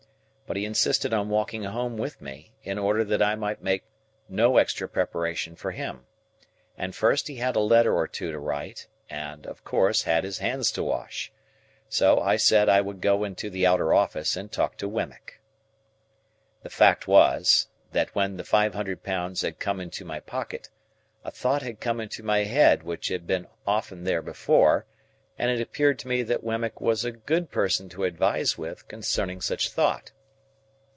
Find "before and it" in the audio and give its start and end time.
24.21-25.61